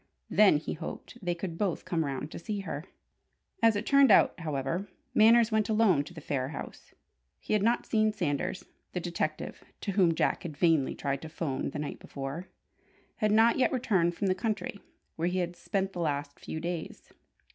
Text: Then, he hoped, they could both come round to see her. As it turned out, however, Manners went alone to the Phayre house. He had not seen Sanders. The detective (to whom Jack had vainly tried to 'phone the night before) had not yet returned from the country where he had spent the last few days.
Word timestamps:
Then, 0.31 0.57
he 0.57 0.73
hoped, 0.73 1.19
they 1.23 1.35
could 1.35 1.59
both 1.59 1.85
come 1.85 2.03
round 2.03 2.31
to 2.31 2.39
see 2.39 2.61
her. 2.61 2.85
As 3.61 3.75
it 3.75 3.85
turned 3.85 4.09
out, 4.09 4.33
however, 4.39 4.87
Manners 5.13 5.51
went 5.51 5.69
alone 5.69 6.03
to 6.05 6.13
the 6.15 6.21
Phayre 6.21 6.47
house. 6.49 6.95
He 7.39 7.53
had 7.53 7.61
not 7.61 7.85
seen 7.85 8.11
Sanders. 8.11 8.65
The 8.93 8.99
detective 8.99 9.63
(to 9.81 9.91
whom 9.91 10.15
Jack 10.15 10.41
had 10.41 10.57
vainly 10.57 10.95
tried 10.95 11.21
to 11.21 11.29
'phone 11.29 11.69
the 11.69 11.77
night 11.77 11.99
before) 11.99 12.47
had 13.17 13.31
not 13.31 13.59
yet 13.59 13.71
returned 13.71 14.15
from 14.15 14.25
the 14.25 14.33
country 14.33 14.79
where 15.17 15.27
he 15.27 15.37
had 15.37 15.55
spent 15.55 15.93
the 15.93 15.99
last 15.99 16.39
few 16.39 16.59
days. 16.59 17.13